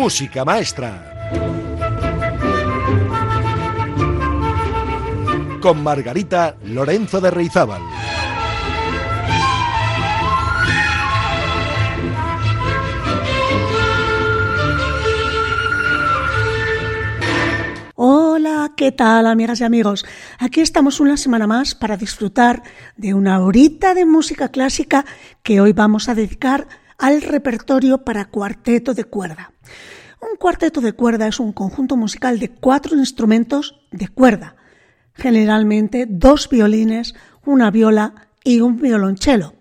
[0.00, 1.28] Música Maestra.
[5.60, 7.82] Con Margarita Lorenzo de Reizábal.
[17.94, 20.06] Hola, ¿qué tal amigas y amigos?
[20.38, 22.62] Aquí estamos una semana más para disfrutar
[22.96, 25.04] de una horita de música clásica
[25.42, 26.68] que hoy vamos a dedicar
[27.00, 29.52] al repertorio para cuarteto de cuerda.
[30.20, 34.56] Un cuarteto de cuerda es un conjunto musical de cuatro instrumentos de cuerda,
[35.14, 37.14] generalmente dos violines,
[37.44, 39.54] una viola y un violonchelo.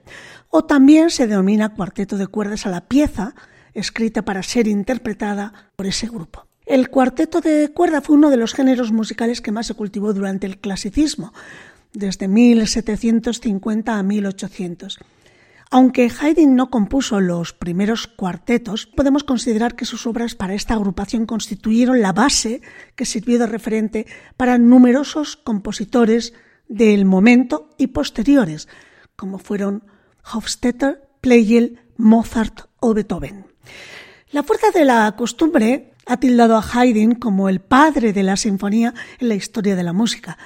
[0.49, 3.35] O también se denomina cuarteto de cuerdas a la pieza
[3.73, 6.45] escrita para ser interpretada por ese grupo.
[6.65, 10.45] El cuarteto de cuerda fue uno de los géneros musicales que más se cultivó durante
[10.45, 11.33] el clasicismo,
[11.93, 14.99] desde 1750 a 1800.
[15.71, 21.27] Aunque Haydn no compuso los primeros cuartetos, podemos considerar que sus obras para esta agrupación
[21.27, 22.61] constituyeron la base
[22.95, 26.33] que sirvió de referente para numerosos compositores
[26.67, 28.67] del momento y posteriores,
[29.15, 29.83] como fueron
[30.33, 33.45] Hofstetter, Pleyel, Mozart o Beethoven.
[34.31, 38.95] La fuerza de la costumbre ha tildado a Haydn como el padre de la sinfonía
[39.19, 40.39] en la historia de la música,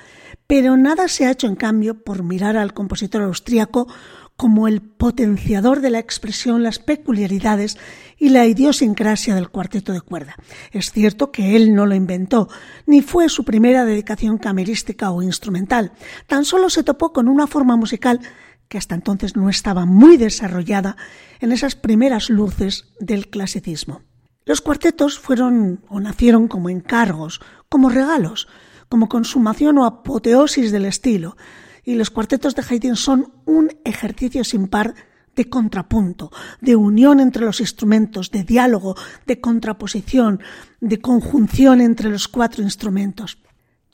[0.48, 3.88] pero nada se ha hecho en cambio por mirar al compositor austríaco
[4.36, 7.78] como el potenciador de la expresión, las peculiaridades
[8.18, 10.36] y la idiosincrasia del cuarteto de cuerda.
[10.72, 12.50] Es cierto que él no lo inventó,
[12.86, 15.94] ni fue su primera dedicación camerística o instrumental.
[16.28, 18.22] Tan solo se topó con una forma musical
[18.68, 20.98] que hasta entonces no estaba muy desarrollada
[21.40, 24.02] en esas primeras luces del clasicismo.
[24.46, 27.40] Los cuartetos fueron o nacieron como encargos,
[27.70, 28.48] como regalos,
[28.90, 31.38] como consumación o apoteosis del estilo,
[31.84, 34.96] y los cuartetos de Haydn son un ejercicio sin par
[35.36, 36.32] de contrapunto,
[36.62, 38.96] de unión entre los instrumentos, de diálogo,
[39.26, 40.42] de contraposición,
[40.80, 43.40] de conjunción entre los cuatro instrumentos.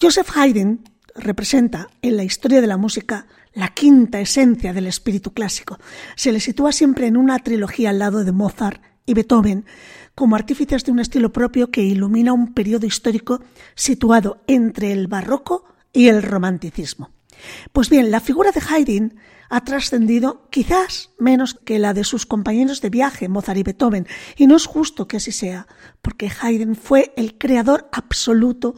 [0.01, 0.83] Joseph Haydn
[1.15, 5.79] representa en la historia de la música la quinta esencia del espíritu clásico.
[6.15, 9.65] Se le sitúa siempre en una trilogía al lado de Mozart y Beethoven,
[10.13, 13.41] como artífices de un estilo propio que ilumina un periodo histórico
[13.75, 17.11] situado entre el barroco y el romanticismo.
[17.71, 19.15] Pues bien, la figura de Haydn
[19.49, 24.07] ha trascendido quizás menos que la de sus compañeros de viaje, Mozart y Beethoven,
[24.37, 25.67] y no es justo que así sea,
[26.01, 28.75] porque Haydn fue el creador absoluto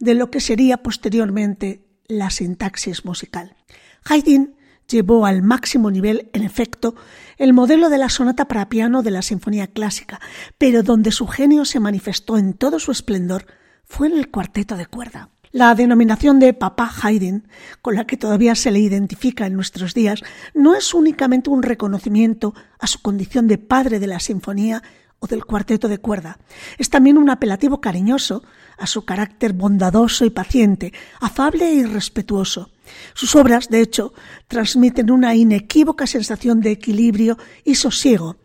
[0.00, 3.56] de lo que sería posteriormente la sintaxis musical.
[4.04, 4.56] Haydn
[4.88, 6.94] llevó al máximo nivel, en efecto,
[7.38, 10.20] el modelo de la sonata para piano de la Sinfonía Clásica,
[10.58, 13.46] pero donde su genio se manifestó en todo su esplendor
[13.84, 15.30] fue en el cuarteto de cuerda.
[15.54, 17.46] La denominación de Papá Haydn,
[17.80, 20.20] con la que todavía se le identifica en nuestros días,
[20.52, 24.82] no es únicamente un reconocimiento a su condición de padre de la sinfonía
[25.20, 26.40] o del cuarteto de cuerda.
[26.76, 28.42] Es también un apelativo cariñoso
[28.78, 32.72] a su carácter bondadoso y paciente, afable y respetuoso.
[33.14, 34.12] Sus obras, de hecho,
[34.48, 38.38] transmiten una inequívoca sensación de equilibrio y sosiego,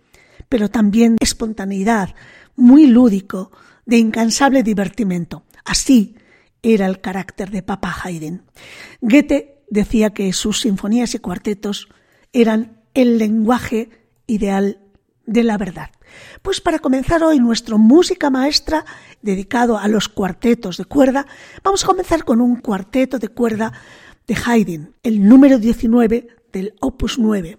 [0.47, 2.13] pero también de espontaneidad,
[2.55, 3.51] muy lúdico,
[3.87, 5.41] de incansable divertimento.
[5.65, 6.15] Así,
[6.61, 8.43] era el carácter de Papa Haydn.
[9.01, 11.89] Goethe decía que sus sinfonías y cuartetos
[12.33, 13.89] eran el lenguaje
[14.27, 14.79] ideal
[15.25, 15.91] de la verdad.
[16.41, 18.85] Pues para comenzar hoy nuestra música maestra
[19.21, 21.27] dedicado a los cuartetos de cuerda,
[21.63, 23.73] vamos a comenzar con un cuarteto de cuerda
[24.27, 27.57] de Haydn, el número 19 del Opus 9.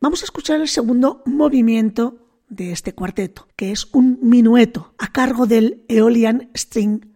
[0.00, 2.18] Vamos a escuchar el segundo movimiento
[2.48, 7.13] de este cuarteto, que es un minueto a cargo del Aeolian String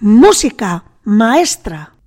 [0.00, 1.97] Música maestra.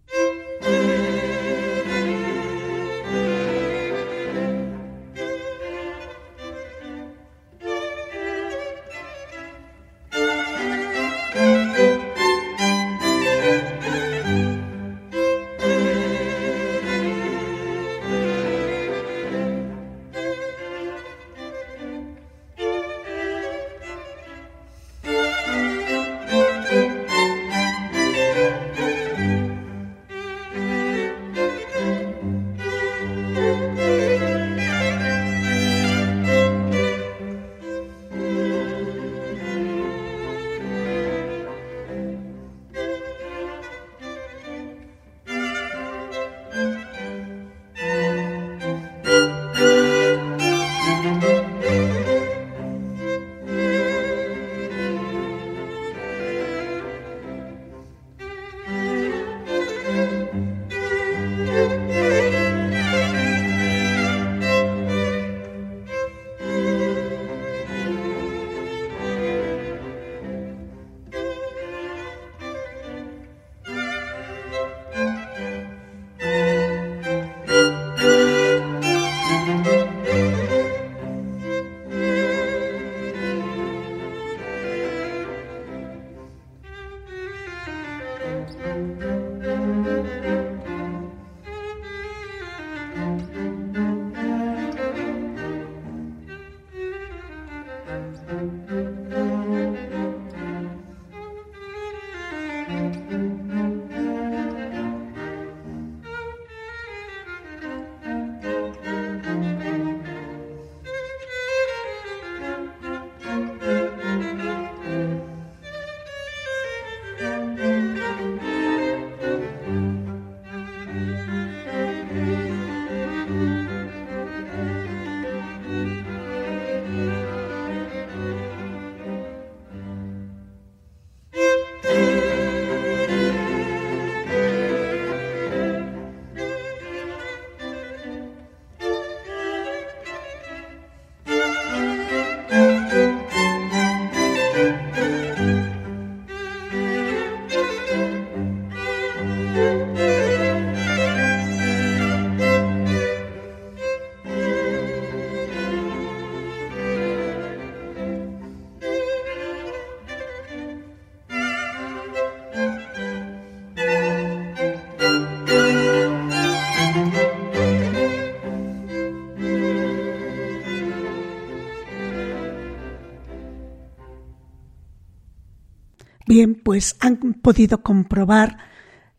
[176.32, 178.58] Bien, pues han podido comprobar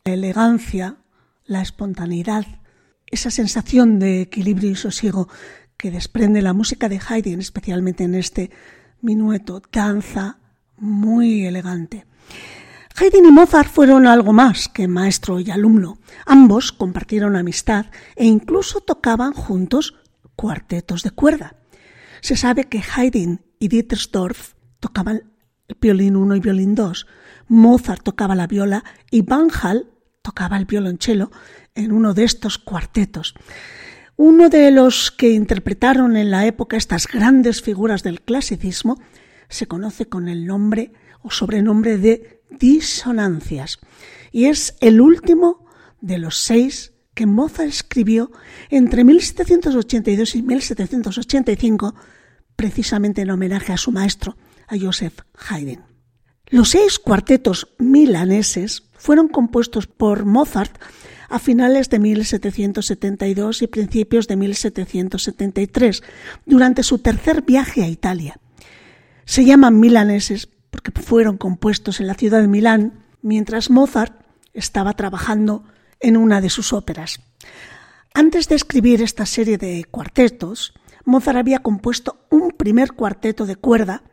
[0.03, 0.97] la elegancia,
[1.45, 2.43] la espontaneidad,
[3.05, 5.29] esa sensación de equilibrio y sosiego
[5.77, 8.49] que desprende la música de Haydn, especialmente en este
[9.01, 10.39] minueto, danza
[10.77, 12.07] muy elegante.
[12.95, 15.99] Haydn y Mozart fueron algo más que maestro y alumno.
[16.25, 19.99] Ambos compartieron amistad e incluso tocaban juntos
[20.35, 21.57] cuartetos de cuerda.
[22.21, 25.32] Se sabe que Haydn y Dietersdorf tocaban
[25.79, 27.07] violín 1 y violín 2.
[27.47, 29.87] Mozart tocaba la viola y Van Hal
[30.21, 31.31] tocaba el violonchelo
[31.75, 33.33] en uno de estos cuartetos.
[34.15, 39.01] Uno de los que interpretaron en la época estas grandes figuras del clasicismo
[39.49, 43.79] se conoce con el nombre o sobrenombre de disonancias
[44.31, 45.65] y es el último
[46.01, 48.31] de los seis que Mozart escribió
[48.69, 51.95] entre 1782 y 1785
[52.55, 54.37] precisamente en homenaje a su maestro,
[54.79, 55.83] Joseph Haydn.
[56.47, 60.77] Los seis cuartetos milaneses fueron compuestos por Mozart
[61.29, 66.03] a finales de 1772 y principios de 1773,
[66.45, 68.39] durante su tercer viaje a Italia.
[69.25, 74.13] Se llaman milaneses porque fueron compuestos en la ciudad de Milán mientras Mozart
[74.53, 75.63] estaba trabajando
[75.99, 77.19] en una de sus óperas.
[78.13, 80.73] Antes de escribir esta serie de cuartetos,
[81.05, 84.03] Mozart había compuesto un primer cuarteto de cuerda,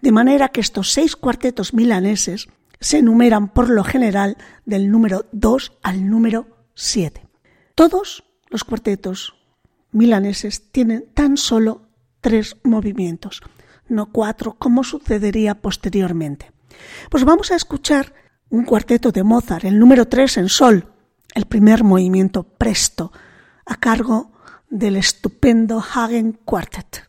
[0.00, 2.48] de manera que estos seis cuartetos milaneses
[2.80, 7.26] se enumeran por lo general del número 2 al número 7.
[7.74, 9.34] Todos los cuartetos
[9.92, 11.88] milaneses tienen tan solo
[12.20, 13.40] tres movimientos,
[13.88, 16.52] no cuatro como sucedería posteriormente.
[17.10, 18.14] Pues vamos a escuchar
[18.50, 20.92] un cuarteto de Mozart, el número 3 en sol,
[21.34, 23.12] el primer movimiento presto,
[23.64, 24.32] a cargo
[24.78, 27.08] del estupendo Hagen Quartet.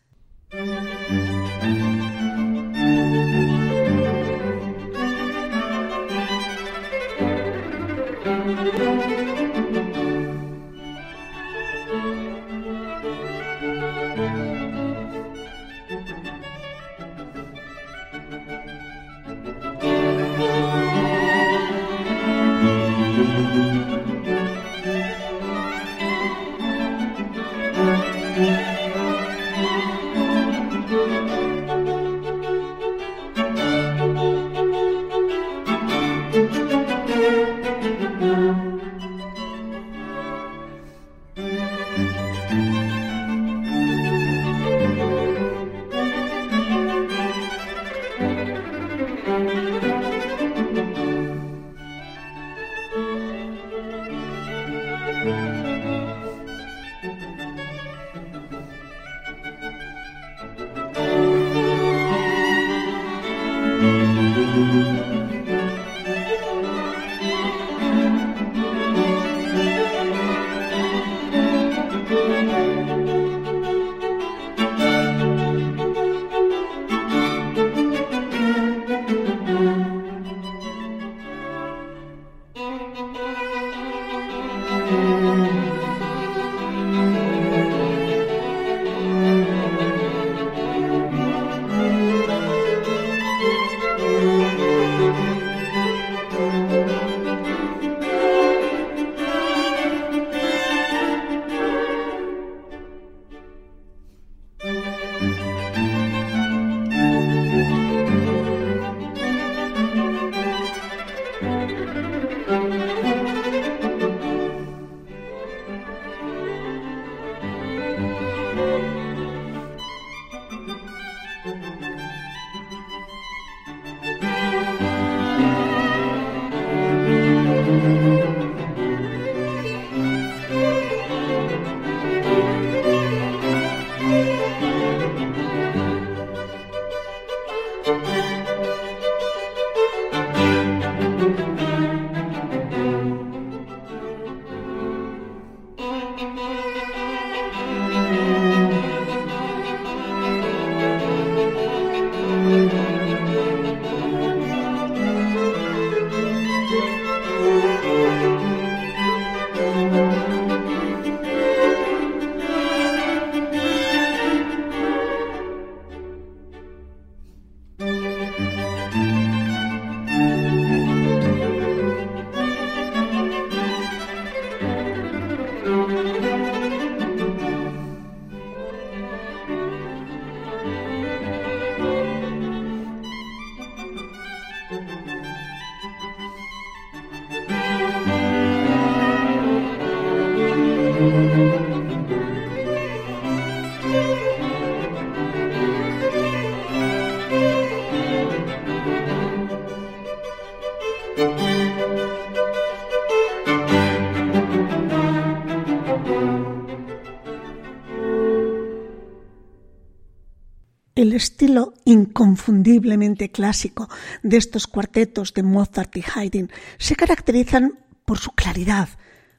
[211.17, 213.89] Estilo inconfundiblemente clásico
[214.23, 218.89] de estos cuartetos de Mozart y Haydn se caracterizan por su claridad,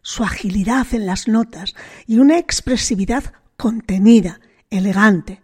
[0.02, 1.74] su agilidad en las notas
[2.06, 5.42] y una expresividad contenida, elegante.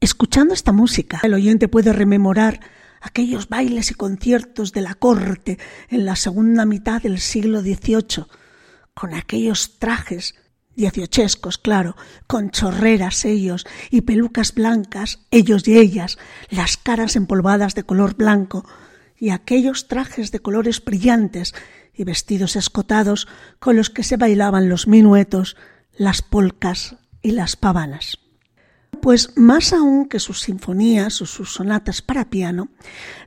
[0.00, 2.60] Escuchando esta música, el oyente puede rememorar
[3.00, 5.58] aquellos bailes y conciertos de la corte
[5.88, 8.26] en la segunda mitad del siglo XVIII,
[8.94, 10.34] con aquellos trajes
[10.76, 16.18] dieciochescos, claro, con chorreras ellos y pelucas blancas, ellos y ellas,
[16.50, 18.64] las caras empolvadas de color blanco,
[19.18, 21.54] y aquellos trajes de colores brillantes
[21.94, 23.28] y vestidos escotados
[23.60, 25.56] con los que se bailaban los minuetos,
[25.96, 28.18] las polcas y las pavanas.
[29.00, 32.68] Pues más aún que sus sinfonías o sus sonatas para piano,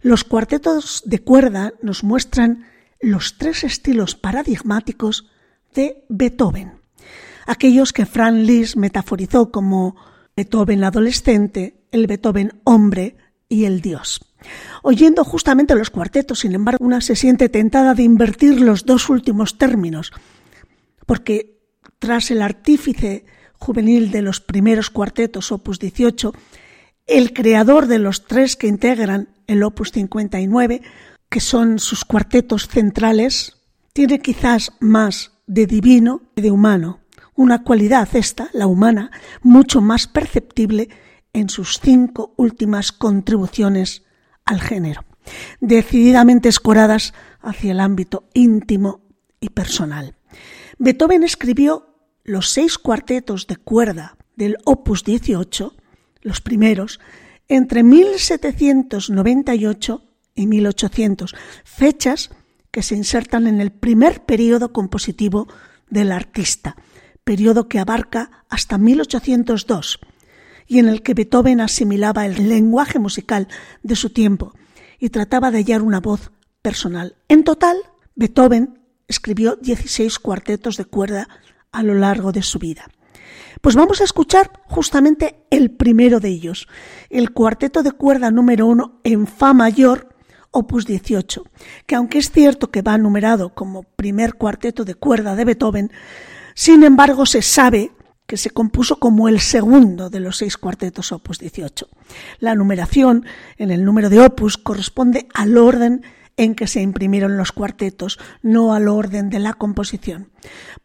[0.02, 2.66] los cuartetos de cuerda nos muestran
[3.00, 5.30] los tres estilos paradigmáticos
[5.74, 6.85] de Beethoven
[7.46, 9.96] aquellos que Franz Liszt metaforizó como
[10.36, 13.16] Beethoven adolescente, el Beethoven hombre
[13.48, 14.22] y el Dios.
[14.84, 19.58] Oyendo justamente los cuartetos, sin embargo, una se siente tentada de invertir los dos últimos
[19.58, 20.12] términos,
[21.06, 21.60] porque
[22.00, 23.26] tras el artífice
[23.58, 26.34] juvenil de los primeros cuartetos, opus 18,
[27.08, 30.82] el creador de los tres que integran el opus 59,
[31.30, 33.58] que son sus cuartetos centrales,
[33.94, 37.00] tiene quizás más de divino que de humano,
[37.36, 39.12] una cualidad esta, la humana,
[39.42, 40.90] mucho más perceptible
[41.34, 44.04] en sus cinco últimas contribuciones
[44.46, 45.04] al género,
[45.60, 49.02] decididamente escoradas hacia el ámbito íntimo
[49.40, 50.16] y personal.
[50.78, 55.76] Beethoven escribió los seis cuartetos de cuerda del opus 18,
[56.22, 57.00] los primeros,
[57.48, 60.04] entre 1798
[60.36, 62.32] y 1800, fechas
[62.72, 65.48] que se insertan en el primer periodo compositivo
[65.90, 66.76] del artista,
[67.26, 70.00] periodo que abarca hasta 1802
[70.68, 73.50] y en el que Beethoven asimilaba el lenguaje musical
[73.84, 74.54] de su tiempo
[75.00, 77.18] y trataba de hallar una voz personal.
[77.28, 77.78] En total,
[78.16, 81.28] Beethoven escribió 16 cuartetos de cuerda
[81.72, 82.88] a lo largo de su vida.
[83.62, 86.68] Pues vamos a escuchar justamente el primero de ellos,
[87.10, 90.10] el cuarteto de cuerda número uno en Fa mayor,
[90.52, 91.44] opus 18,
[91.86, 95.92] que aunque es cierto que va numerado como primer cuarteto de cuerda de Beethoven,
[96.56, 97.92] sin embargo, se sabe
[98.26, 101.88] que se compuso como el segundo de los seis cuartetos opus 18.
[102.40, 103.26] La numeración
[103.58, 106.02] en el número de opus corresponde al orden
[106.38, 110.32] en que se imprimieron los cuartetos, no al orden de la composición.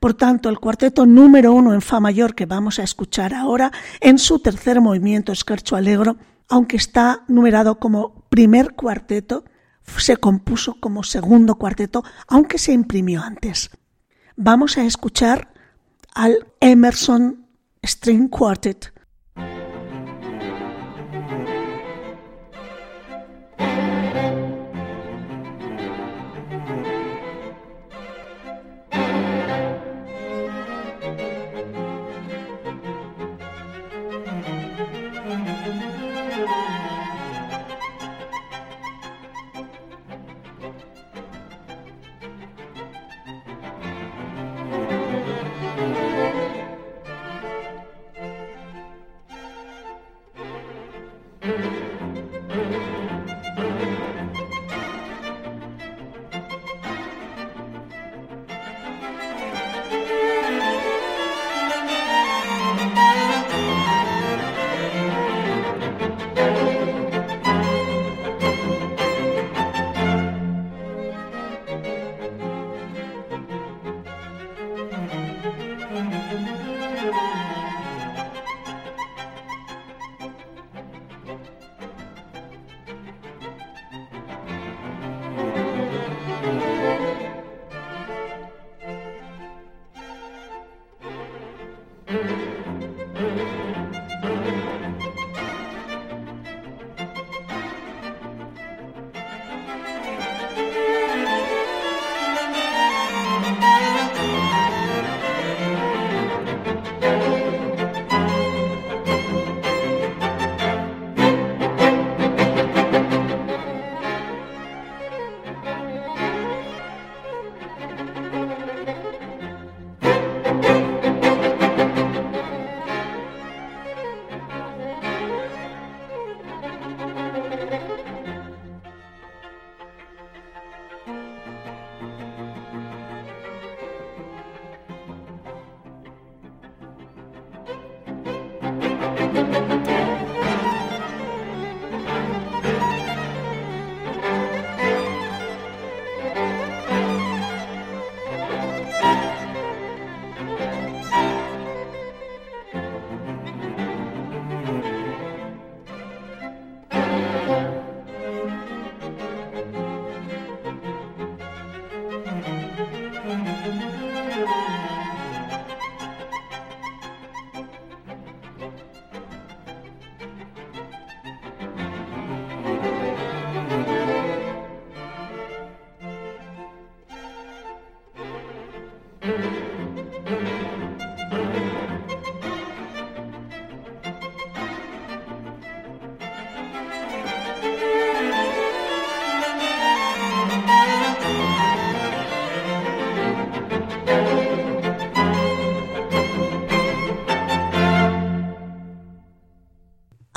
[0.01, 4.19] Por tanto, el cuarteto número uno en Fa mayor que vamos a escuchar ahora, en
[4.19, 6.17] su tercer movimiento Scherzo Allegro,
[6.49, 9.45] aunque está numerado como primer cuarteto,
[9.97, 13.71] se compuso como segundo cuarteto, aunque se imprimió antes.
[14.37, 15.53] Vamos a escuchar
[16.21, 17.47] al Emerson
[17.83, 18.93] String Quartet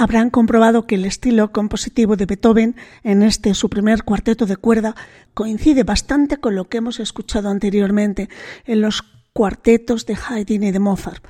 [0.04, 4.96] habrán comprobado que el estilo compositivo de Beethoven en este su primer cuarteto de cuerda
[5.34, 8.28] coincide bastante con lo que hemos escuchado anteriormente
[8.66, 11.24] en los cuartetos de Haydn y de Mozart,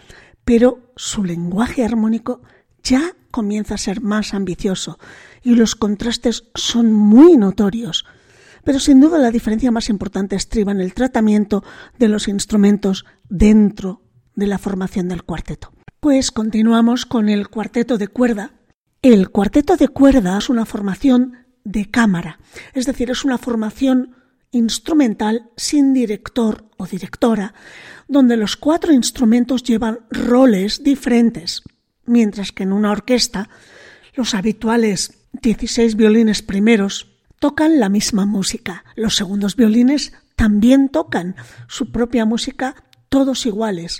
[0.43, 2.41] pero su lenguaje armónico
[2.81, 4.97] ya comienza a ser más ambicioso
[5.43, 8.05] y los contrastes son muy notorios.
[8.63, 11.63] Pero sin duda la diferencia más importante estriba en el tratamiento
[11.99, 14.01] de los instrumentos dentro
[14.33, 15.71] de la formación del cuarteto.
[15.99, 18.51] Pues continuamos con el cuarteto de cuerda.
[19.03, 22.39] El cuarteto de cuerda es una formación de cámara,
[22.73, 24.15] es decir, es una formación
[24.51, 27.53] instrumental sin director o directora,
[28.07, 31.63] donde los cuatro instrumentos llevan roles diferentes,
[32.05, 33.49] mientras que en una orquesta
[34.13, 41.35] los habituales 16 violines primeros tocan la misma música, los segundos violines también tocan
[41.67, 42.75] su propia música
[43.09, 43.99] todos iguales,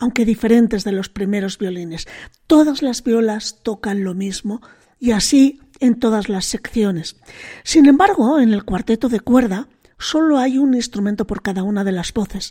[0.00, 2.08] aunque diferentes de los primeros violines.
[2.48, 4.60] Todas las violas tocan lo mismo
[4.98, 7.16] y así en todas las secciones.
[7.62, 11.92] Sin embargo, en el cuarteto de cuerda solo hay un instrumento por cada una de
[11.92, 12.50] las voces.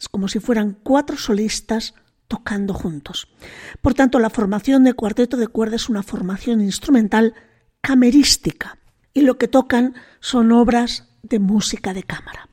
[0.00, 1.94] Es como si fueran cuatro solistas
[2.26, 3.28] tocando juntos.
[3.82, 7.34] Por tanto, la formación de cuarteto de cuerda es una formación instrumental
[7.82, 8.78] camerística
[9.12, 12.48] y lo que tocan son obras de música de cámara.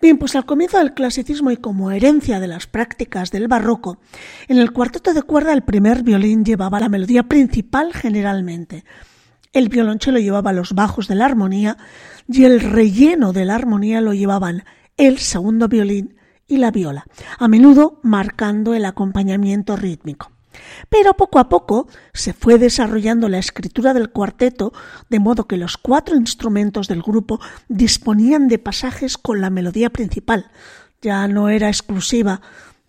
[0.00, 3.98] Bien, pues al comienzo del clasicismo y como herencia de las prácticas del barroco,
[4.48, 8.84] en el cuarteto de cuerda el primer violín llevaba la melodía principal generalmente.
[9.52, 11.76] El violonchelo llevaba los bajos de la armonía
[12.28, 14.64] y el relleno de la armonía lo llevaban
[14.96, 17.06] el segundo violín y la viola,
[17.38, 20.33] a menudo marcando el acompañamiento rítmico.
[20.88, 24.72] Pero poco a poco se fue desarrollando la escritura del cuarteto,
[25.10, 30.50] de modo que los cuatro instrumentos del grupo disponían de pasajes con la melodía principal.
[31.02, 32.40] Ya no era exclusiva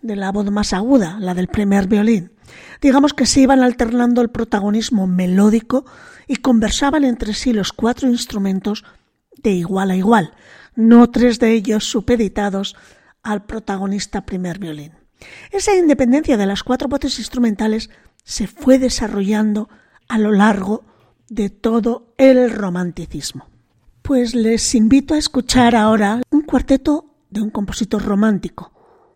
[0.02, 2.32] de la voz más aguda, la del primer violín.
[2.82, 5.86] Digamos que se iban alternando el protagonismo melódico
[6.28, 8.84] y conversaban entre sí los cuatro instrumentos
[9.42, 10.34] de igual a igual,
[10.76, 12.76] no tres de ellos supeditados
[13.24, 14.94] al protagonista primer violín.
[15.52, 17.90] Esa independencia de las cuatro voces instrumentales
[18.24, 19.70] se fue desarrollando
[20.08, 20.84] a lo largo
[21.30, 23.48] de todo el romanticismo.
[24.02, 28.72] Pues les invito a escuchar ahora un cuarteto de un compositor romántico,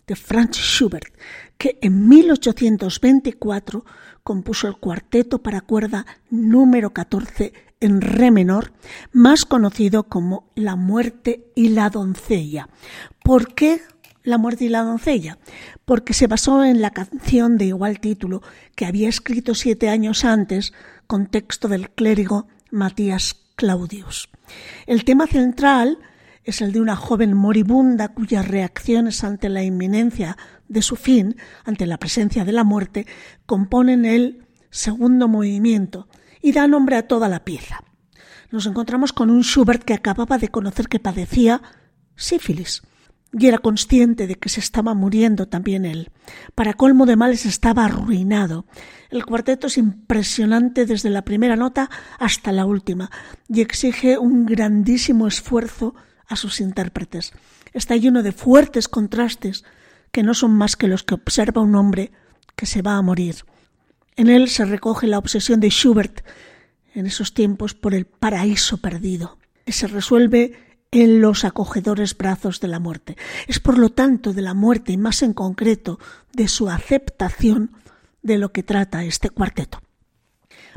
[0.08, 1.14] de Franz Schubert,
[1.58, 3.86] que en 1824
[4.24, 8.74] compuso el cuarteto para cuerda número 14 en re menor,
[9.14, 12.70] más conocido como La muerte y la doncella.
[13.24, 13.82] ¿Por qué
[14.30, 15.38] la muerte y la doncella,
[15.86, 18.42] porque se basó en la canción de igual título
[18.76, 20.74] que había escrito siete años antes
[21.08, 24.30] con texto del clérigo Matías Claudius.
[24.88, 26.00] El tema central
[26.44, 30.38] es el de una joven moribunda cuyas reacciones ante la inminencia
[30.68, 33.06] de su fin, ante la presencia de la muerte,
[33.46, 36.08] componen el segundo movimiento
[36.42, 37.84] y da nombre a toda la pieza.
[38.52, 41.62] Nos encontramos con un Schubert que acababa de conocer que padecía
[42.16, 42.82] sífilis
[43.32, 46.12] y era consciente de que se estaba muriendo también él.
[46.56, 48.66] Para colmo de males estaba arruinado.
[49.10, 53.12] El cuarteto es impresionante desde la primera nota hasta la última
[53.48, 55.96] y exige un grandísimo esfuerzo
[56.28, 57.34] a sus intérpretes.
[57.74, 59.64] Está lleno de fuertes contrastes
[60.12, 62.12] que no son más que los que observa un hombre
[62.56, 63.36] que se va a morir.
[64.16, 66.26] En él se recoge la obsesión de Schubert
[66.94, 69.38] en esos tiempos por el paraíso perdido.
[69.66, 73.18] Y se resuelve en los acogedores brazos de la muerte.
[73.48, 76.00] Es por lo tanto de la muerte y más en concreto
[76.34, 77.72] de su aceptación
[78.22, 79.80] de lo que trata este cuarteto.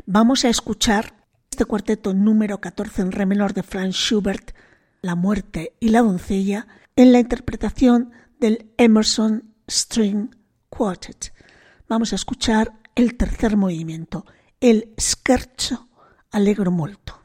[0.05, 1.15] Vamos a escuchar
[1.49, 4.51] este cuarteto número 14 en re menor de Franz Schubert,
[5.01, 10.35] La muerte y la doncella, en la interpretación del Emerson String
[10.69, 11.33] Quartet.
[11.87, 14.25] Vamos a escuchar el tercer movimiento,
[14.59, 15.89] el Scherzo
[16.31, 17.19] Allegro Molto.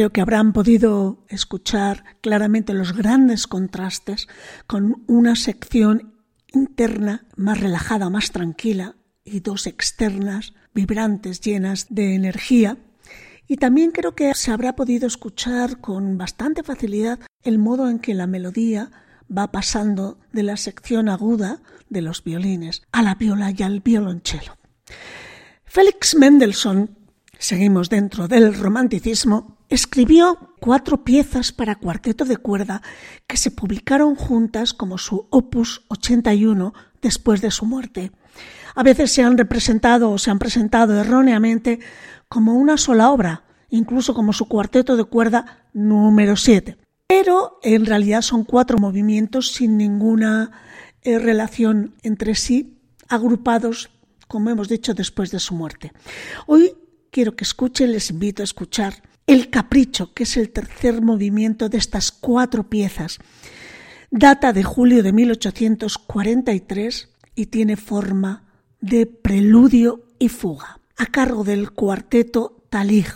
[0.00, 4.28] Creo que habrán podido escuchar claramente los grandes contrastes
[4.66, 6.14] con una sección
[6.54, 12.78] interna más relajada, más tranquila, y dos externas, vibrantes, llenas de energía.
[13.46, 18.14] Y también creo que se habrá podido escuchar con bastante facilidad el modo en que
[18.14, 18.90] la melodía
[19.30, 21.60] va pasando de la sección aguda
[21.90, 24.56] de los violines a la viola y al violonchelo.
[25.66, 26.96] Félix Mendelssohn,
[27.38, 32.82] seguimos dentro del romanticismo, Escribió cuatro piezas para cuarteto de cuerda
[33.28, 38.10] que se publicaron juntas como su opus 81 después de su muerte.
[38.74, 41.78] A veces se han representado o se han presentado erróneamente
[42.28, 46.76] como una sola obra, incluso como su cuarteto de cuerda número 7.
[47.06, 50.50] Pero en realidad son cuatro movimientos sin ninguna
[51.02, 52.76] eh, relación entre sí,
[53.08, 53.90] agrupados,
[54.26, 55.92] como hemos dicho, después de su muerte.
[56.48, 56.72] Hoy
[57.12, 61.78] quiero que escuchen, les invito a escuchar el Capricho, que es el tercer movimiento de
[61.78, 63.18] estas cuatro piezas.
[64.10, 68.42] Data de julio de 1843 y tiene forma
[68.80, 73.06] de preludio y fuga, a cargo del cuarteto Talig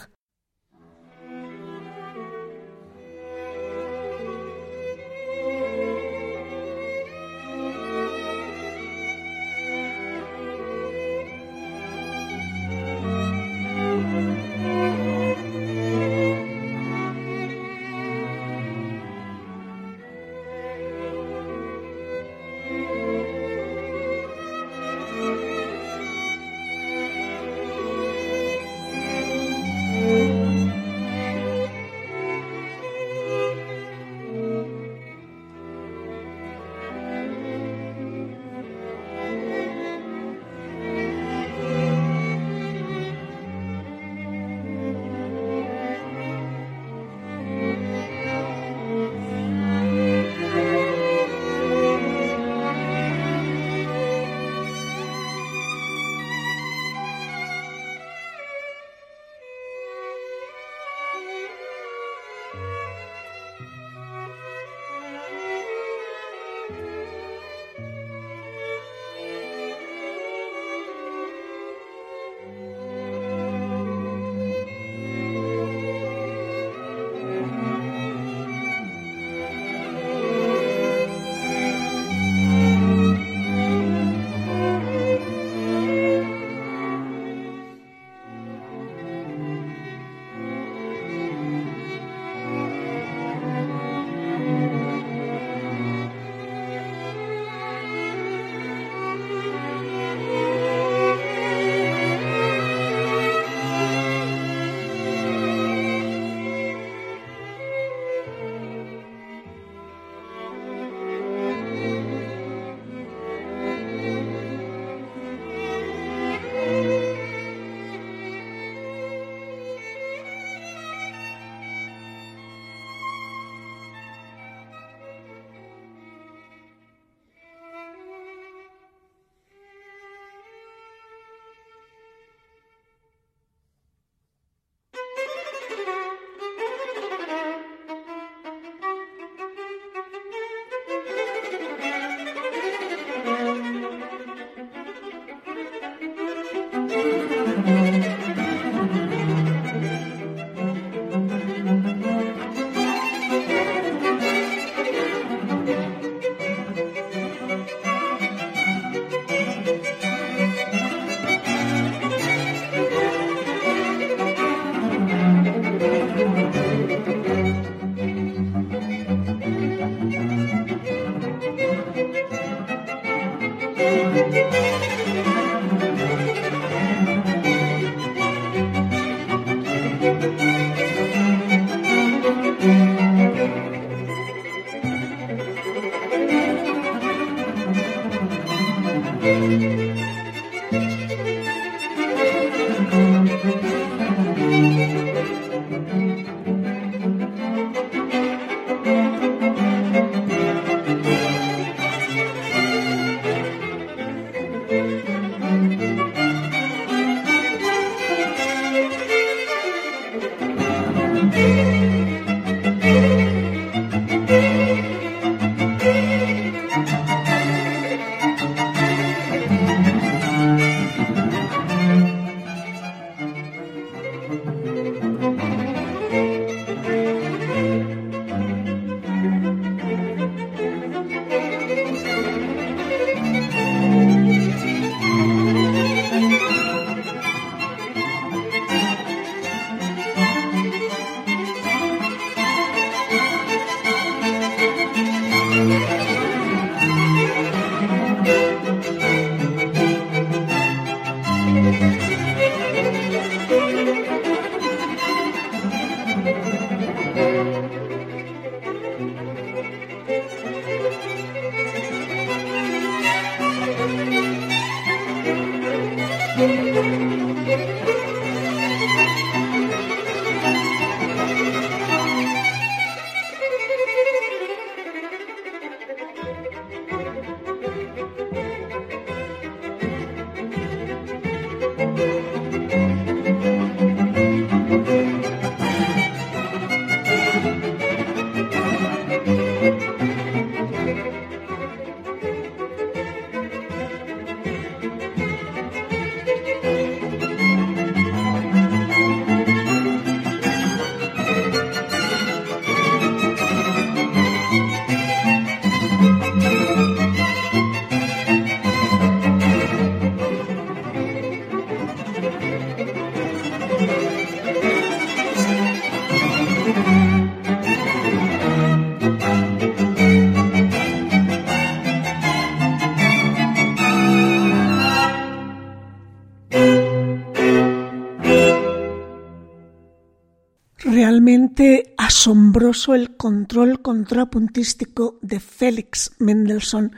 [332.94, 336.94] el control contrapuntístico de Félix Mendelssohn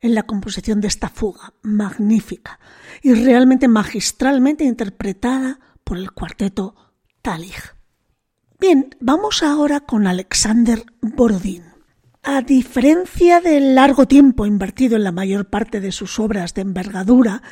[0.00, 2.60] en la composición de esta fuga, magnífica
[3.02, 6.76] y realmente magistralmente interpretada por el cuarteto
[7.20, 7.56] Talig.
[8.60, 11.64] Bien, vamos ahora con Alexander Borodín.
[12.22, 17.42] A diferencia del largo tiempo invertido en la mayor parte de sus obras de envergadura,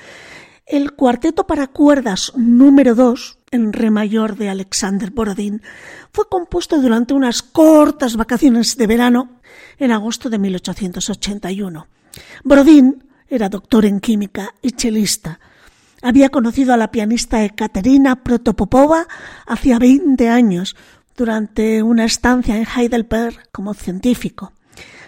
[0.66, 5.62] el cuarteto para cuerdas número 2, en re mayor de Alexander Borodín,
[6.12, 9.40] fue compuesto durante unas cortas vacaciones de verano
[9.78, 11.86] en agosto de 1881.
[12.44, 15.40] Borodín era doctor en química y chelista.
[16.02, 19.06] Había conocido a la pianista Ekaterina Protopopova
[19.46, 20.76] hacía 20 años
[21.16, 24.52] durante una estancia en Heidelberg como científico.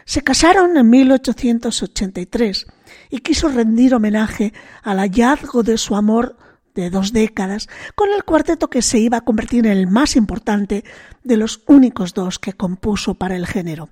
[0.04, 2.66] Se casaron en 1883
[3.10, 6.36] y quiso rendir homenaje al hallazgo de su amor
[6.82, 10.84] de dos décadas con el cuarteto que se iba a convertir en el más importante
[11.24, 13.88] de los únicos dos que compuso para el género.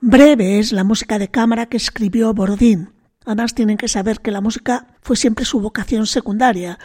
[0.00, 2.90] Breve es la música de cámara que escribió Borodín.
[3.24, 6.78] Además tienen que saber que la música fue siempre su vocación secundaria,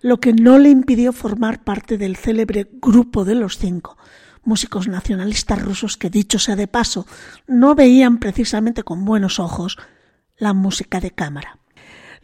[0.00, 3.96] lo que no le impidió formar parte del célebre Grupo de los Cinco,
[4.44, 7.06] músicos nacionalistas rusos que, dicho sea de paso,
[7.46, 9.78] no veían precisamente con buenos ojos
[10.36, 11.58] la música de cámara.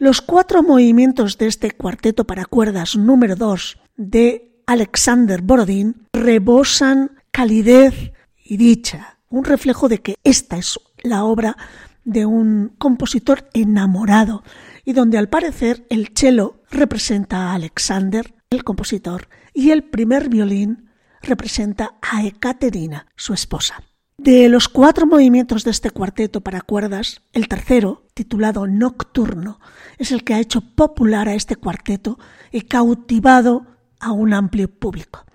[0.01, 8.11] Los cuatro movimientos de este cuarteto para cuerdas número 2 de Alexander Borodín rebosan calidez
[8.43, 11.55] y dicha, un reflejo de que esta es la obra
[12.03, 14.43] de un compositor enamorado
[14.85, 20.89] y donde al parecer el cello representa a Alexander, el compositor, y el primer violín
[21.21, 23.83] representa a Ekaterina, su esposa.
[24.23, 29.59] De los cuatro movimientos de este cuarteto para cuerdas, el tercero, titulado Nocturno,
[29.97, 32.19] es el que ha hecho popular a este cuarteto
[32.51, 33.65] y cautivado
[33.99, 35.25] a un amplio público.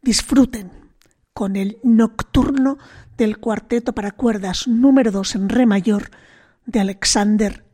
[0.00, 0.70] Disfruten
[1.34, 2.78] con el Nocturno
[3.18, 6.10] del cuarteto para cuerdas número 2 en re mayor
[6.64, 7.66] de Alexander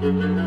[0.00, 0.38] Borodín.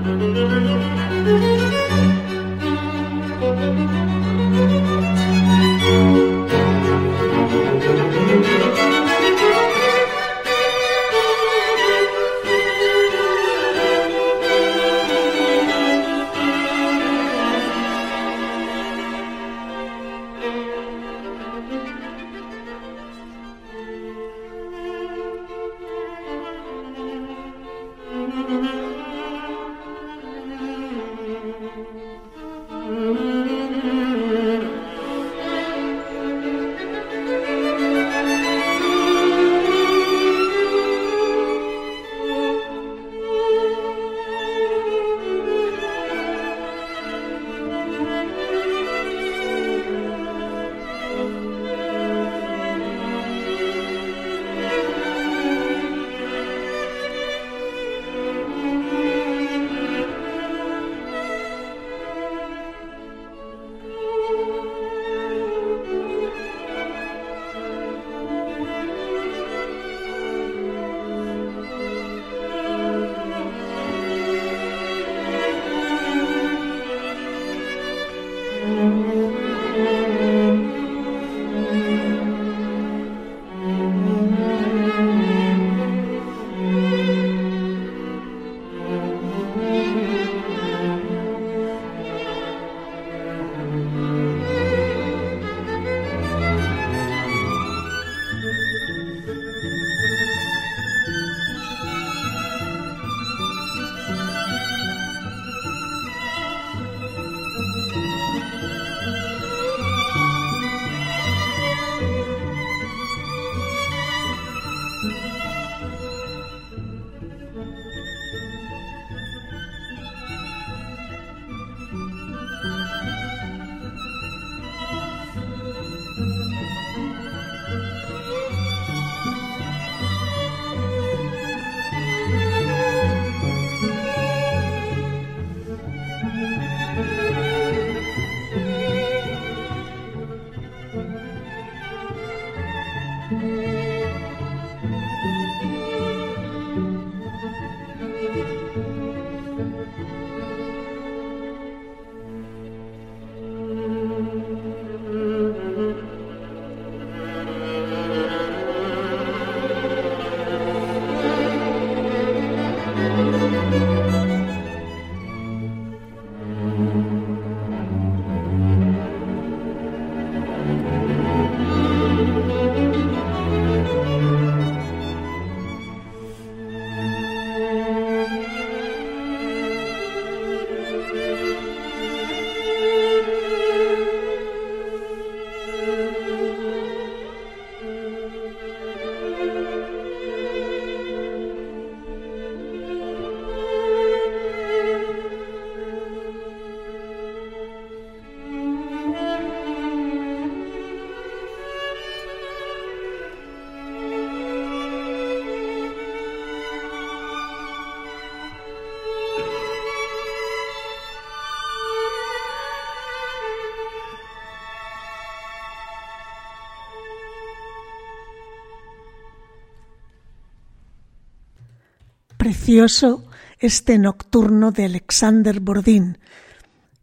[223.59, 226.17] Este nocturno de Alexander Bordín.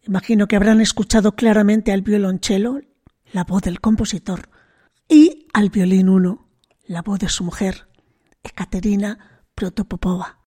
[0.02, 2.80] Imagino que habrán escuchado claramente al violonchelo,
[3.32, 4.48] la voz del compositor,
[5.08, 6.48] y al violín uno,
[6.86, 7.88] la voz de su mujer,
[8.42, 10.46] Ekaterina Protopopova.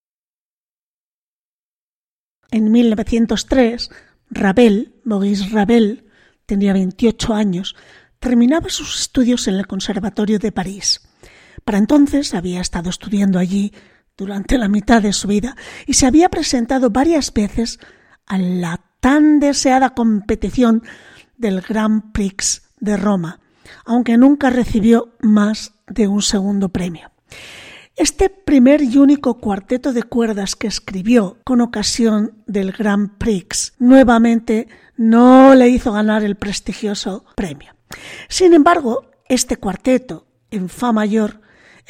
[2.52, 3.90] En 1903,
[4.30, 6.10] Ravel, Maurice Ravel,
[6.46, 7.76] tenía 28 años,
[8.20, 11.02] terminaba sus estudios en el Conservatorio de París.
[11.64, 13.72] Para entonces había estado estudiando allí
[14.18, 15.56] durante la mitad de su vida
[15.86, 17.80] y se había presentado varias veces
[18.26, 20.84] a la tan deseada competición
[21.38, 23.40] del Grand Prix de Roma,
[23.86, 27.12] aunque nunca recibió más de un segundo premio.
[27.96, 34.68] Este primer y único cuarteto de cuerdas que escribió con ocasión del Grand Prix nuevamente
[34.98, 37.74] no le hizo ganar el prestigioso premio.
[38.30, 41.42] Sin embargo, este cuarteto, en Fa mayor,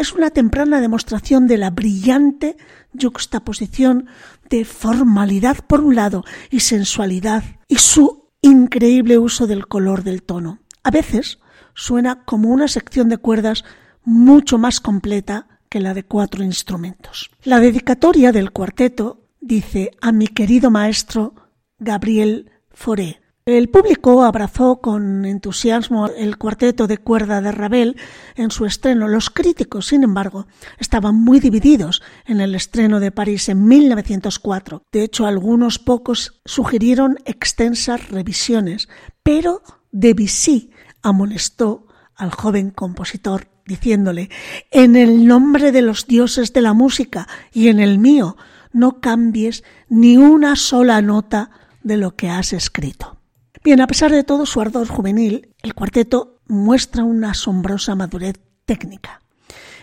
[0.01, 2.57] es una temprana demostración de la brillante
[2.99, 4.07] juxtaposición
[4.49, 10.59] de formalidad por un lado y sensualidad y su increíble uso del color del tono.
[10.83, 11.39] A veces
[11.73, 13.63] suena como una sección de cuerdas
[14.03, 17.29] mucho más completa que la de cuatro instrumentos.
[17.43, 21.35] La dedicatoria del cuarteto dice a mi querido maestro
[21.77, 27.97] Gabriel Fauré, el público abrazó con entusiasmo el cuarteto de cuerda de Ravel
[28.35, 29.07] en su estreno.
[29.07, 30.45] Los críticos, sin embargo,
[30.77, 34.83] estaban muy divididos en el estreno de París en 1904.
[34.91, 38.89] De hecho, algunos pocos sugirieron extensas revisiones,
[39.23, 40.69] pero Debussy
[41.01, 44.29] amonestó al joven compositor diciéndole
[44.69, 48.37] En el nombre de los dioses de la música y en el mío,
[48.71, 51.49] no cambies ni una sola nota
[51.81, 53.20] de lo que has escrito.
[53.63, 59.21] Bien, a pesar de todo su ardor juvenil, el cuarteto muestra una asombrosa madurez técnica.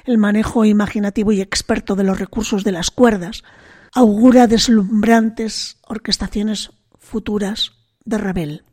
[0.04, 3.44] El manejo imaginativo y experto de los recursos de las cuerdas
[3.92, 7.72] augura deslumbrantes orquestaciones futuras
[8.04, 8.64] de Ravel.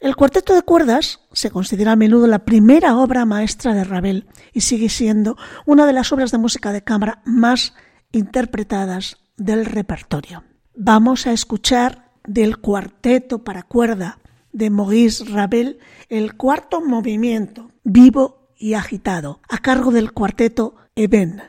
[0.00, 4.62] El cuarteto de cuerdas se considera a menudo la primera obra maestra de Ravel y
[4.62, 7.74] sigue siendo una de las obras de música de cámara más
[8.12, 10.44] interpretadas del repertorio.
[10.74, 14.18] Vamos a escuchar del cuarteto para cuerda
[14.52, 21.42] de Maurice Ravel, el cuarto movimiento, vivo y agitado, a cargo del cuarteto Eben.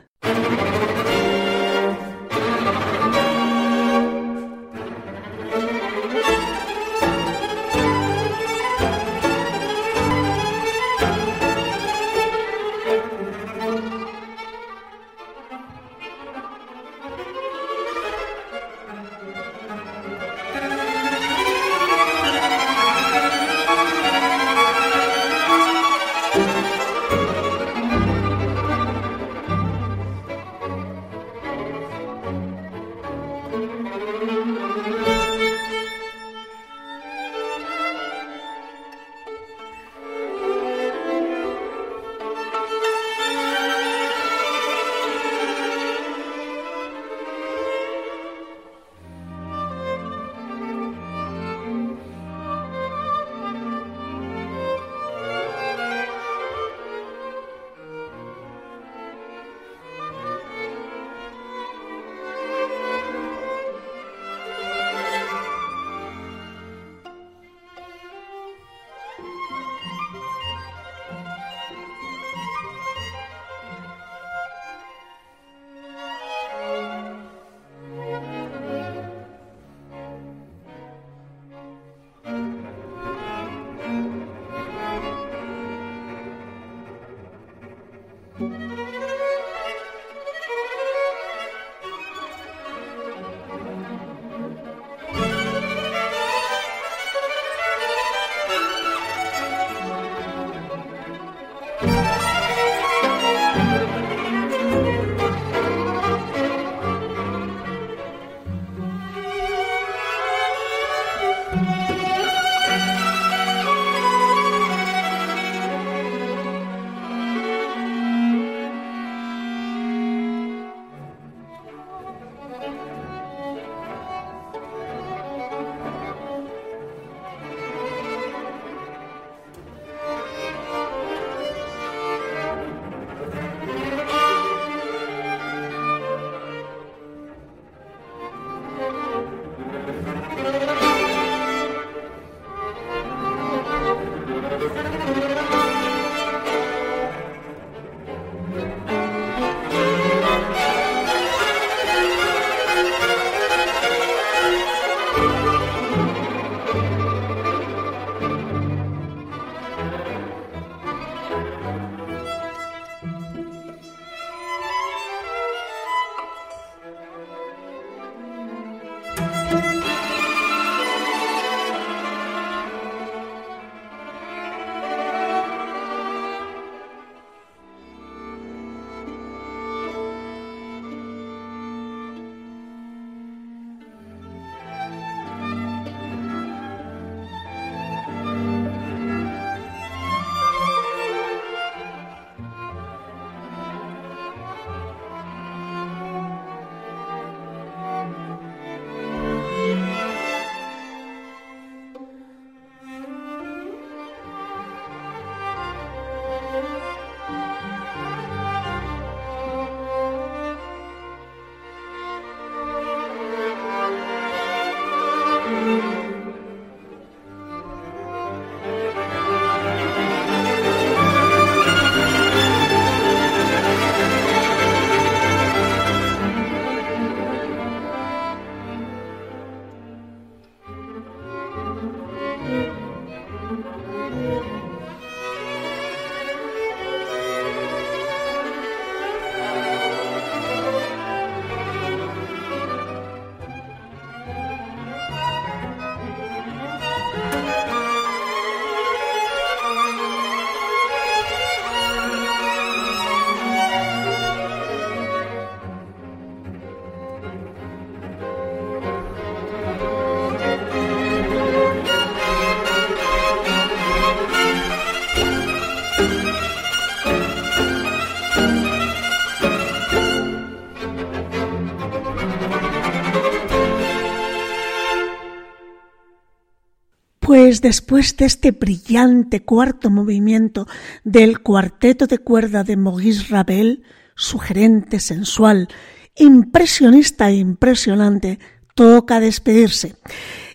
[277.60, 280.66] Después de este brillante cuarto movimiento
[281.04, 283.82] del cuarteto de cuerda de Maurice Ravel,
[284.14, 285.68] sugerente, sensual,
[286.16, 288.38] impresionista e impresionante,
[288.74, 289.96] toca despedirse.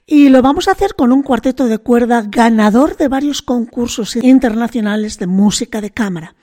[0.06, 5.18] Y lo vamos a hacer con un cuarteto de cuerda ganador de varios concursos internacionales
[5.18, 6.36] de música de cámara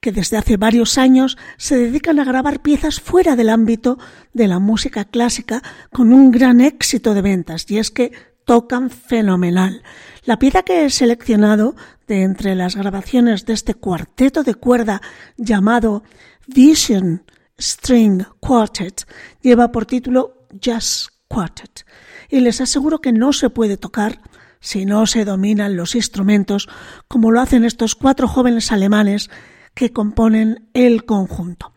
[0.00, 3.98] que desde hace varios años se dedican a grabar piezas fuera del ámbito
[4.32, 7.70] de la música clásica con un gran éxito de ventas.
[7.70, 8.12] Y es que
[8.44, 9.82] tocan fenomenal.
[10.24, 11.74] La pieza que he seleccionado
[12.06, 15.00] de entre las grabaciones de este cuarteto de cuerda
[15.36, 16.02] llamado
[16.46, 17.24] Vision
[17.58, 19.06] String Quartet
[19.42, 21.86] lleva por título Jazz Quartet
[22.28, 24.20] y les aseguro que no se puede tocar
[24.60, 26.68] si no se dominan los instrumentos
[27.08, 29.30] como lo hacen estos cuatro jóvenes alemanes
[29.74, 31.72] que componen el conjunto.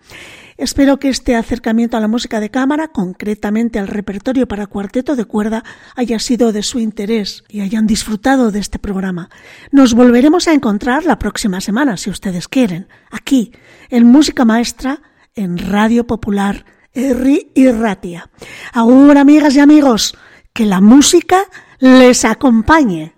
[0.58, 5.26] Espero que este acercamiento a la música de cámara, concretamente al repertorio para cuarteto de
[5.26, 5.64] cuerda,
[5.96, 9.30] haya sido de su interés y hayan disfrutado de este programa.
[9.72, 13.52] Nos volveremos a encontrar la próxima semana, si ustedes quieren, aquí,
[13.90, 15.02] en Música Maestra,
[15.36, 18.30] en Radio Popular R y Ratia.
[18.72, 20.16] Ahora, amigas y amigos,
[20.54, 21.44] que la música
[21.80, 23.16] les acompañe.